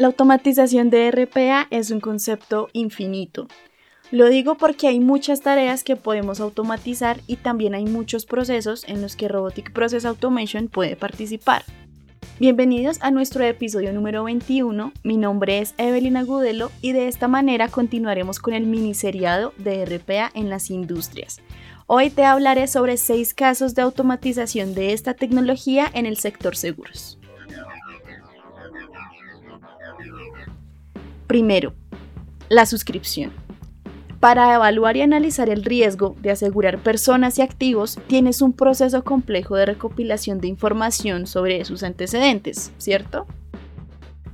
La 0.00 0.06
automatización 0.06 0.88
de 0.88 1.10
RPA 1.10 1.66
es 1.68 1.90
un 1.90 2.00
concepto 2.00 2.70
infinito. 2.72 3.48
Lo 4.10 4.30
digo 4.30 4.54
porque 4.54 4.88
hay 4.88 4.98
muchas 4.98 5.42
tareas 5.42 5.84
que 5.84 5.94
podemos 5.94 6.40
automatizar 6.40 7.20
y 7.26 7.36
también 7.36 7.74
hay 7.74 7.84
muchos 7.84 8.24
procesos 8.24 8.82
en 8.88 9.02
los 9.02 9.14
que 9.14 9.28
Robotic 9.28 9.74
Process 9.74 10.06
Automation 10.06 10.68
puede 10.68 10.96
participar. 10.96 11.64
Bienvenidos 12.38 12.96
a 13.02 13.10
nuestro 13.10 13.44
episodio 13.44 13.92
número 13.92 14.24
21. 14.24 14.90
Mi 15.02 15.18
nombre 15.18 15.58
es 15.58 15.74
Evelyn 15.76 16.16
Agudelo 16.16 16.72
y 16.80 16.92
de 16.92 17.06
esta 17.06 17.28
manera 17.28 17.68
continuaremos 17.68 18.38
con 18.38 18.54
el 18.54 18.64
miniseriado 18.64 19.52
de 19.58 19.84
RPA 19.84 20.30
en 20.32 20.48
las 20.48 20.70
industrias. 20.70 21.42
Hoy 21.86 22.08
te 22.08 22.24
hablaré 22.24 22.68
sobre 22.68 22.96
seis 22.96 23.34
casos 23.34 23.74
de 23.74 23.82
automatización 23.82 24.72
de 24.72 24.94
esta 24.94 25.12
tecnología 25.12 25.90
en 25.92 26.06
el 26.06 26.16
sector 26.16 26.56
seguros. 26.56 27.19
Primero, 31.30 31.74
la 32.48 32.66
suscripción. 32.66 33.30
Para 34.18 34.52
evaluar 34.52 34.96
y 34.96 35.02
analizar 35.02 35.48
el 35.48 35.62
riesgo 35.62 36.16
de 36.20 36.32
asegurar 36.32 36.82
personas 36.82 37.38
y 37.38 37.42
activos, 37.42 38.00
tienes 38.08 38.42
un 38.42 38.52
proceso 38.52 39.04
complejo 39.04 39.54
de 39.54 39.64
recopilación 39.64 40.40
de 40.40 40.48
información 40.48 41.28
sobre 41.28 41.64
sus 41.64 41.84
antecedentes, 41.84 42.72
¿cierto? 42.78 43.28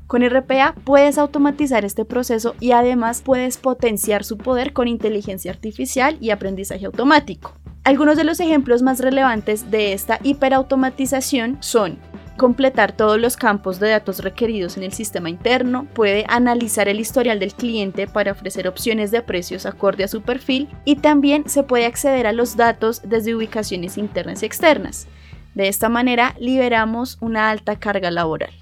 Con 0.06 0.26
RPA 0.26 0.74
puedes 0.84 1.18
automatizar 1.18 1.84
este 1.84 2.06
proceso 2.06 2.54
y 2.60 2.72
además 2.72 3.20
puedes 3.20 3.58
potenciar 3.58 4.24
su 4.24 4.38
poder 4.38 4.72
con 4.72 4.88
inteligencia 4.88 5.50
artificial 5.50 6.16
y 6.22 6.30
aprendizaje 6.30 6.86
automático. 6.86 7.52
Algunos 7.84 8.16
de 8.16 8.24
los 8.24 8.40
ejemplos 8.40 8.80
más 8.80 9.00
relevantes 9.00 9.70
de 9.70 9.92
esta 9.92 10.18
hiperautomatización 10.22 11.58
son 11.60 11.98
completar 12.36 12.92
todos 12.92 13.20
los 13.20 13.36
campos 13.36 13.80
de 13.80 13.88
datos 13.88 14.20
requeridos 14.20 14.76
en 14.76 14.82
el 14.82 14.92
sistema 14.92 15.30
interno, 15.30 15.86
puede 15.94 16.24
analizar 16.28 16.88
el 16.88 17.00
historial 17.00 17.38
del 17.40 17.54
cliente 17.54 18.06
para 18.06 18.32
ofrecer 18.32 18.68
opciones 18.68 19.10
de 19.10 19.22
precios 19.22 19.66
acorde 19.66 20.04
a 20.04 20.08
su 20.08 20.22
perfil 20.22 20.68
y 20.84 20.96
también 20.96 21.48
se 21.48 21.62
puede 21.62 21.86
acceder 21.86 22.26
a 22.26 22.32
los 22.32 22.56
datos 22.56 23.02
desde 23.04 23.34
ubicaciones 23.34 23.98
internas 23.98 24.42
y 24.42 24.46
externas. 24.46 25.08
De 25.54 25.68
esta 25.68 25.88
manera 25.88 26.34
liberamos 26.38 27.18
una 27.20 27.50
alta 27.50 27.76
carga 27.76 28.10
laboral. 28.10 28.52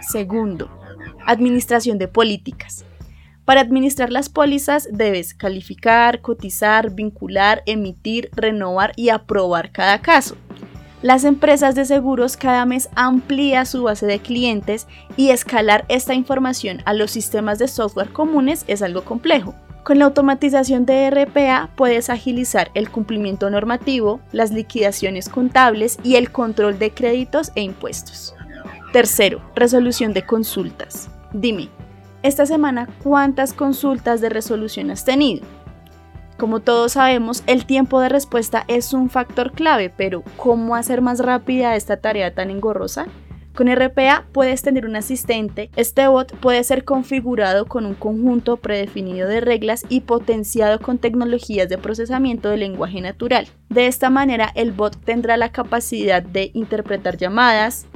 Segundo, 0.00 0.70
administración 1.26 1.98
de 1.98 2.08
políticas. 2.08 2.84
Para 3.44 3.62
administrar 3.62 4.12
las 4.12 4.28
pólizas 4.28 4.88
debes 4.92 5.34
calificar, 5.34 6.20
cotizar, 6.20 6.94
vincular, 6.94 7.62
emitir, 7.66 8.28
renovar 8.36 8.92
y 8.94 9.08
aprobar 9.08 9.72
cada 9.72 10.02
caso. 10.02 10.36
Las 11.00 11.22
empresas 11.22 11.76
de 11.76 11.84
seguros 11.84 12.36
cada 12.36 12.66
mes 12.66 12.88
amplía 12.96 13.64
su 13.64 13.84
base 13.84 14.04
de 14.06 14.18
clientes 14.18 14.88
y 15.16 15.30
escalar 15.30 15.84
esta 15.88 16.14
información 16.14 16.82
a 16.86 16.92
los 16.92 17.12
sistemas 17.12 17.60
de 17.60 17.68
software 17.68 18.12
comunes 18.12 18.64
es 18.66 18.82
algo 18.82 19.04
complejo. 19.04 19.54
Con 19.84 20.00
la 20.00 20.06
automatización 20.06 20.86
de 20.86 21.08
RPA 21.08 21.70
puedes 21.76 22.10
agilizar 22.10 22.72
el 22.74 22.90
cumplimiento 22.90 23.48
normativo, 23.48 24.20
las 24.32 24.50
liquidaciones 24.50 25.28
contables 25.28 25.98
y 26.02 26.16
el 26.16 26.32
control 26.32 26.80
de 26.80 26.90
créditos 26.90 27.52
e 27.54 27.62
impuestos. 27.62 28.34
Tercero, 28.92 29.40
resolución 29.54 30.12
de 30.12 30.26
consultas. 30.26 31.08
Dime, 31.32 31.68
esta 32.24 32.44
semana 32.44 32.88
cuántas 33.04 33.52
consultas 33.52 34.20
de 34.20 34.30
resolución 34.30 34.90
has 34.90 35.04
tenido? 35.04 35.46
Como 36.38 36.60
todos 36.60 36.92
sabemos, 36.92 37.42
el 37.48 37.66
tiempo 37.66 38.00
de 38.00 38.08
respuesta 38.08 38.64
es 38.68 38.92
un 38.92 39.10
factor 39.10 39.50
clave, 39.50 39.90
pero 39.90 40.22
¿cómo 40.36 40.76
hacer 40.76 41.02
más 41.02 41.18
rápida 41.18 41.74
esta 41.74 41.96
tarea 41.96 42.32
tan 42.32 42.50
engorrosa? 42.50 43.08
Con 43.56 43.66
RPA 43.66 44.24
puedes 44.30 44.62
tener 44.62 44.86
un 44.86 44.94
asistente. 44.94 45.68
Este 45.74 46.06
bot 46.06 46.32
puede 46.36 46.62
ser 46.62 46.84
configurado 46.84 47.66
con 47.66 47.86
un 47.86 47.94
conjunto 47.94 48.58
predefinido 48.58 49.26
de 49.26 49.40
reglas 49.40 49.84
y 49.88 50.02
potenciado 50.02 50.78
con 50.78 50.98
tecnologías 50.98 51.68
de 51.68 51.76
procesamiento 51.76 52.50
de 52.50 52.58
lenguaje 52.58 53.00
natural. 53.00 53.48
De 53.68 53.88
esta 53.88 54.08
manera, 54.08 54.52
el 54.54 54.70
bot 54.70 54.96
tendrá 55.04 55.36
la 55.36 55.50
capacidad 55.50 56.22
de 56.22 56.52
interpretar 56.54 57.16
llamadas, 57.16 57.88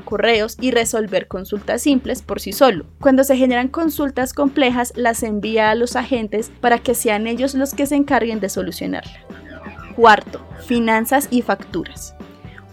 y 0.60 0.70
resolver 0.70 1.26
consultas 1.28 1.82
simples 1.82 2.22
por 2.22 2.40
sí 2.40 2.52
solo. 2.52 2.84
Cuando 3.00 3.24
se 3.24 3.36
generan 3.36 3.68
consultas 3.68 4.34
complejas, 4.34 4.92
las 4.96 5.22
envía 5.22 5.70
a 5.70 5.74
los 5.74 5.96
agentes 5.96 6.50
para 6.60 6.78
que 6.78 6.94
sean 6.94 7.26
ellos 7.26 7.54
los 7.54 7.74
que 7.74 7.86
se 7.86 7.96
encarguen 7.96 8.40
de 8.40 8.48
solucionarla. 8.48 9.18
Cuarto, 9.96 10.40
finanzas 10.66 11.28
y 11.30 11.42
facturas. 11.42 12.14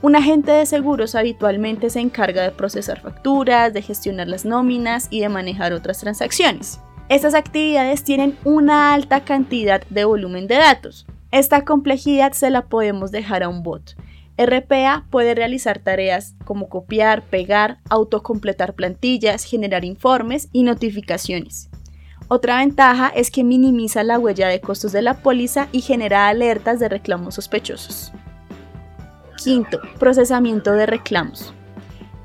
Un 0.01 0.15
agente 0.15 0.51
de 0.51 0.65
seguros 0.65 1.15
habitualmente 1.15 1.89
se 1.89 1.99
encarga 1.99 2.43
de 2.43 2.51
procesar 2.51 3.01
facturas, 3.01 3.73
de 3.73 3.81
gestionar 3.81 4.27
las 4.27 4.45
nóminas 4.45 5.07
y 5.09 5.19
de 5.19 5.29
manejar 5.29 5.73
otras 5.73 5.99
transacciones. 5.99 6.79
Estas 7.09 7.33
actividades 7.33 8.03
tienen 8.03 8.37
una 8.45 8.93
alta 8.93 9.25
cantidad 9.25 9.81
de 9.89 10.05
volumen 10.05 10.47
de 10.47 10.55
datos. 10.55 11.05
Esta 11.31 11.65
complejidad 11.65 12.31
se 12.33 12.49
la 12.49 12.65
podemos 12.65 13.11
dejar 13.11 13.43
a 13.43 13.49
un 13.49 13.61
bot. 13.61 13.95
RPA 14.39 15.05
puede 15.09 15.35
realizar 15.35 15.79
tareas 15.79 16.33
como 16.45 16.69
copiar, 16.69 17.23
pegar, 17.23 17.79
autocompletar 17.89 18.73
plantillas, 18.73 19.43
generar 19.43 19.83
informes 19.83 20.47
y 20.53 20.63
notificaciones. 20.63 21.69
Otra 22.29 22.59
ventaja 22.59 23.09
es 23.09 23.31
que 23.31 23.43
minimiza 23.43 24.01
la 24.03 24.17
huella 24.17 24.47
de 24.47 24.61
costos 24.61 24.93
de 24.93 25.01
la 25.01 25.15
póliza 25.15 25.67
y 25.73 25.81
genera 25.81 26.29
alertas 26.29 26.79
de 26.79 26.87
reclamos 26.87 27.35
sospechosos. 27.35 28.13
Quinto, 29.43 29.81
procesamiento 29.99 30.71
de 30.71 30.85
reclamos. 30.85 31.53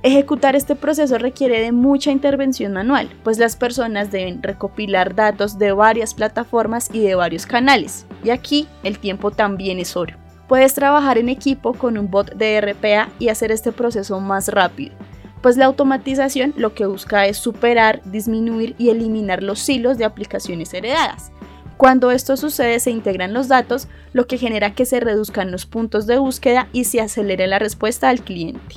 Ejecutar 0.04 0.54
este 0.54 0.76
proceso 0.76 1.18
requiere 1.18 1.62
de 1.62 1.72
mucha 1.72 2.12
intervención 2.12 2.74
manual, 2.74 3.10
pues 3.24 3.38
las 3.38 3.56
personas 3.56 4.12
deben 4.12 4.40
recopilar 4.40 5.16
datos 5.16 5.58
de 5.58 5.72
varias 5.72 6.14
plataformas 6.14 6.90
y 6.92 7.00
de 7.00 7.14
varios 7.16 7.46
canales, 7.46 8.06
y 8.22 8.30
aquí 8.30 8.68
el 8.84 8.98
tiempo 8.98 9.30
también 9.32 9.78
es 9.80 9.96
oro. 9.96 10.23
Puedes 10.48 10.74
trabajar 10.74 11.18
en 11.18 11.28
equipo 11.28 11.74
con 11.74 11.96
un 11.98 12.10
bot 12.10 12.34
de 12.34 12.60
RPA 12.60 13.08
y 13.18 13.28
hacer 13.28 13.50
este 13.50 13.72
proceso 13.72 14.20
más 14.20 14.48
rápido, 14.48 14.94
pues 15.42 15.56
la 15.56 15.66
automatización 15.66 16.54
lo 16.56 16.74
que 16.74 16.86
busca 16.86 17.26
es 17.26 17.36
superar, 17.36 18.02
disminuir 18.04 18.74
y 18.78 18.90
eliminar 18.90 19.42
los 19.42 19.68
hilos 19.68 19.98
de 19.98 20.04
aplicaciones 20.04 20.72
heredadas, 20.74 21.32
cuando 21.76 22.12
esto 22.12 22.36
sucede 22.36 22.78
se 22.78 22.90
integran 22.90 23.32
los 23.32 23.48
datos, 23.48 23.88
lo 24.12 24.26
que 24.26 24.38
genera 24.38 24.74
que 24.74 24.86
se 24.86 25.00
reduzcan 25.00 25.50
los 25.50 25.66
puntos 25.66 26.06
de 26.06 26.18
búsqueda 26.18 26.68
y 26.72 26.84
se 26.84 27.00
acelere 27.00 27.46
la 27.46 27.58
respuesta 27.58 28.08
al 28.08 28.20
cliente. 28.20 28.76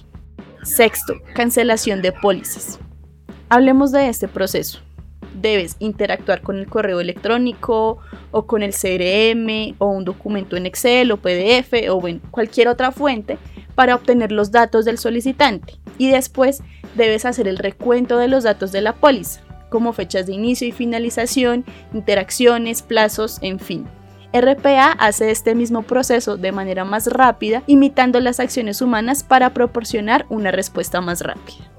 Sexto, 0.64 1.14
cancelación 1.36 2.02
de 2.02 2.12
pólizas. 2.12 2.80
Hablemos 3.50 3.92
de 3.92 4.10
este 4.10 4.28
proceso. 4.28 4.82
Debes 5.36 5.76
interactuar 5.80 6.42
con 6.42 6.58
el 6.58 6.68
correo 6.68 7.00
electrónico 7.00 8.00
o 8.32 8.46
con 8.46 8.64
el 8.64 8.74
CRM 8.74 9.76
o 9.78 9.88
un 9.88 10.06
documento 10.06 10.58
en 10.58 10.66
Excel 10.66 11.12
o 11.12 11.18
PDF 11.18 11.74
o 11.92 12.08
en 12.08 12.20
cualquier 12.32 12.68
otra 12.68 12.92
fuente 12.92 13.38
para 13.76 13.96
obtener 13.96 14.32
los 14.32 14.52
datos 14.52 14.86
del 14.86 14.98
solicitante 14.98 15.76
y 15.98 16.10
después 16.10 16.64
debes 16.96 17.26
hacer 17.26 17.48
el 17.48 17.58
recuento 17.58 18.18
de 18.18 18.28
los 18.28 18.44
datos 18.44 18.72
de 18.72 18.82
la 18.82 18.96
póliza 18.96 19.42
como 19.70 19.94
fechas 19.94 20.28
de 20.28 20.34
inicio 20.34 20.68
y 20.68 20.72
finalización, 20.72 21.66
interacciones, 21.94 22.82
plazos, 22.82 23.40
en 23.42 23.60
fin. 23.60 23.86
RPA 24.34 24.92
hace 24.92 25.32
este 25.32 25.56
mismo 25.56 25.84
proceso 25.84 26.38
de 26.38 26.52
manera 26.52 26.86
más 26.86 27.08
rápida, 27.08 27.64
imitando 27.66 28.20
las 28.20 28.40
acciones 28.40 28.82
humanas 28.82 29.24
para 29.24 29.54
proporcionar 29.54 30.26
una 30.30 30.52
respuesta 30.52 31.02
más 31.02 31.22
rápida. 31.22 31.77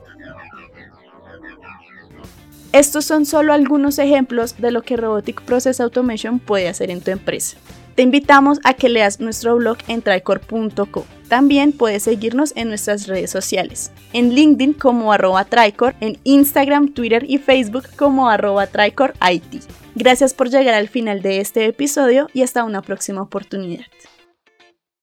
Estos 2.79 3.07
son 3.07 3.27
solo 3.27 3.55
algunos 3.55 3.99
ejemplos 3.99 4.55
de 4.59 4.71
lo 4.71 4.83
que 4.83 4.97
Robotic 4.97 5.43
Process 5.43 5.81
Automation 5.81 6.39
puede 6.39 6.69
hacer 6.69 6.93
en 6.93 7.01
tu 7.01 7.11
empresa. 7.11 7.57
Te 7.97 8.03
invitamos 8.03 8.61
a 8.63 8.73
que 8.73 8.89
leas 8.89 9.19
nuestro 9.19 9.57
blog 9.57 9.79
en 9.89 10.01
tricor.co. 10.01 11.05
También 11.29 11.73
puedes 11.73 12.05
seguirnos 12.05 12.53
en 12.55 12.69
nuestras 12.69 13.09
redes 13.09 13.33
sociales, 13.33 13.91
en 14.13 14.33
LinkedIn 14.33 14.75
como 14.75 15.13
arroba 15.13 15.45
Tricor, 15.45 15.97
en 16.01 16.19
Instagram, 16.23 16.93
Twitter 16.93 17.25
y 17.29 17.39
Facebook 17.39 17.89
como 17.97 18.29
arroba 18.31 18.69
Tricor 18.69 19.13
IT. 19.29 19.65
Gracias 19.97 20.33
por 20.33 20.49
llegar 20.49 20.75
al 20.75 20.89
final 20.89 21.21
de 21.21 21.41
este 21.41 21.67
episodio 21.67 22.29
y 22.33 22.43
hasta 22.43 22.63
una 22.63 22.83
próxima 22.83 23.23
oportunidad. 23.23 23.87